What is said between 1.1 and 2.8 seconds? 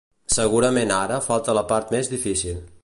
falta la part més difícil.